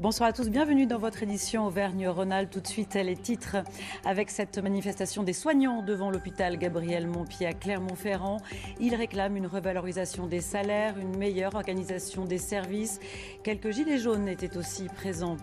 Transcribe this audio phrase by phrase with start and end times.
[0.00, 2.48] Bonsoir à tous, bienvenue dans votre édition Auvergne-Rhône-Alpes.
[2.50, 3.58] Tout de suite, les titres
[4.06, 8.38] avec cette manifestation des soignants devant l'hôpital Gabriel Montpied à Clermont-Ferrand.
[8.80, 12.98] Ils réclament une revalorisation des salaires, une meilleure organisation des services.
[13.44, 15.36] Quelques gilets jaunes étaient aussi présents.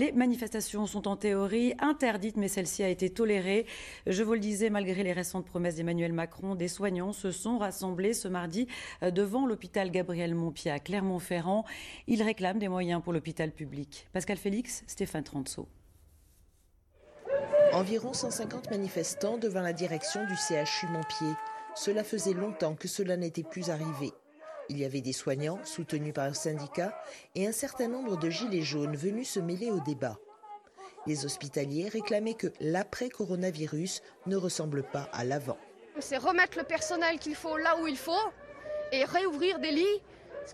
[0.00, 3.66] Les manifestations sont en théorie interdites, mais celle-ci a été tolérée.
[4.06, 8.14] Je vous le disais, malgré les récentes promesses d'Emmanuel Macron, des soignants se sont rassemblés
[8.14, 8.66] ce mardi
[9.02, 11.66] euh, devant l'hôpital Gabriel Montpied à Clermont-Ferrand.
[12.06, 14.08] Ils réclament des moyens pour l'hôpital public.
[14.14, 15.68] Pascal Félix, Stéphane Transo.
[17.74, 21.36] Environ 150 manifestants devant la direction du CHU Montpied.
[21.74, 24.14] Cela faisait longtemps que cela n'était plus arrivé.
[24.70, 26.96] Il y avait des soignants soutenus par un syndicat
[27.34, 30.16] et un certain nombre de gilets jaunes venus se mêler au débat.
[31.08, 35.58] Les hospitaliers réclamaient que l'après-coronavirus ne ressemble pas à l'avant.
[35.98, 38.12] C'est remettre le personnel qu'il faut là où il faut
[38.92, 40.02] et réouvrir des lits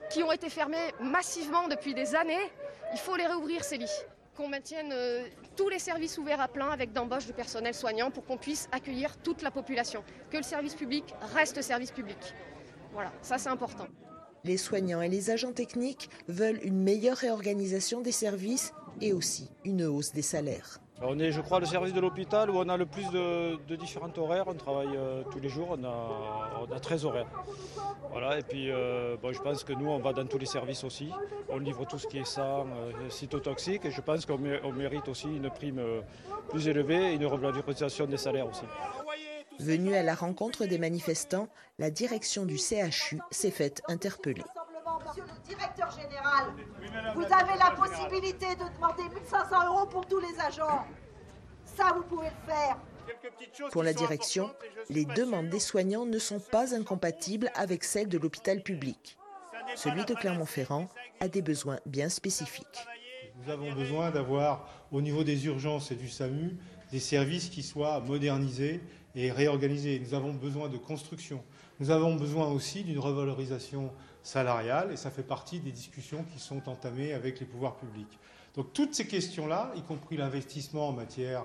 [0.09, 2.51] qui ont été fermés massivement depuis des années.
[2.95, 4.01] Il faut les réouvrir, ces lits.
[4.35, 8.25] Qu'on maintienne euh, tous les services ouverts à plein avec d'embauche de personnel soignant pour
[8.25, 10.03] qu'on puisse accueillir toute la population.
[10.31, 12.17] Que le service public reste service public.
[12.95, 13.89] Voilà, ça c'est important.
[14.47, 19.83] Les soignants et les agents techniques veulent une meilleure réorganisation des services et aussi une
[19.83, 20.79] hausse des salaires.
[21.03, 24.13] On est, je crois, le service de l'hôpital où on a le plus de, différents
[24.17, 24.45] horaires.
[24.47, 27.27] On travaille euh, tous les jours, on a, 13 horaires.
[28.13, 31.11] Voilà, et puis euh, je pense que nous, on va dans tous les services aussi.
[31.49, 35.27] On livre tout ce qui est sang, euh, cytotoxique, et je pense qu'on mérite aussi
[35.27, 35.83] une prime
[36.51, 38.65] plus élevée et une revalorisation des salaires aussi.
[39.59, 44.45] Venue à la rencontre des manifestants, la direction du CHU s'est faite interpeller.
[45.07, 46.53] Monsieur le directeur général,
[47.15, 50.85] vous avez la possibilité de demander 1500 euros pour tous les agents.
[51.65, 52.77] Ça, vous pouvez le faire.
[53.71, 54.51] Pour la direction,
[54.91, 59.17] les demandes des soignants ne sont pas incompatibles avec celles de l'hôpital public.
[59.75, 60.89] Celui de Clermont-Ferrand
[61.21, 62.87] a des besoins bien spécifiques.
[63.43, 66.57] Nous avons besoin d'avoir, au niveau des urgences et du SAMU,
[66.91, 68.81] des services qui soient modernisés
[69.17, 70.01] et réorganisés.
[70.05, 71.43] Nous avons besoin de construction.
[71.81, 73.91] Nous avons besoin aussi d'une revalorisation
[74.23, 78.19] salariale et ça fait partie des discussions qui sont entamées avec les pouvoirs publics.
[78.55, 81.45] Donc toutes ces questions-là, y compris l'investissement en matière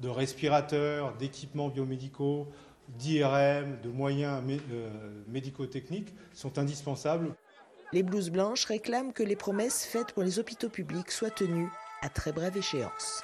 [0.00, 2.48] de respirateurs, d'équipements biomédicaux,
[2.88, 4.90] d'IRM, de moyens euh,
[5.28, 7.34] médico-techniques, sont indispensables.
[7.92, 11.68] Les blouses blanches réclament que les promesses faites pour les hôpitaux publics soient tenues
[12.02, 13.22] à très brève échéance.